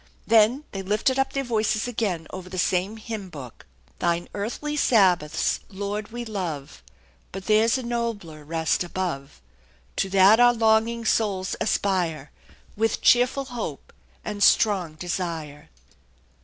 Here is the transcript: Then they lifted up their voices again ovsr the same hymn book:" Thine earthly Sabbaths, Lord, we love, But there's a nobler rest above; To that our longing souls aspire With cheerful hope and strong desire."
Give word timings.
Then 0.25 0.63
they 0.71 0.81
lifted 0.81 1.19
up 1.19 1.33
their 1.33 1.43
voices 1.43 1.87
again 1.87 2.25
ovsr 2.33 2.49
the 2.49 2.57
same 2.57 2.97
hymn 2.97 3.29
book:" 3.29 3.67
Thine 3.99 4.27
earthly 4.33 4.75
Sabbaths, 4.75 5.59
Lord, 5.69 6.11
we 6.11 6.25
love, 6.25 6.81
But 7.31 7.45
there's 7.45 7.77
a 7.77 7.83
nobler 7.83 8.43
rest 8.43 8.83
above; 8.83 9.43
To 9.97 10.09
that 10.09 10.39
our 10.39 10.55
longing 10.55 11.05
souls 11.05 11.55
aspire 11.61 12.31
With 12.75 13.01
cheerful 13.03 13.45
hope 13.45 13.93
and 14.25 14.41
strong 14.41 14.95
desire." 14.95 15.69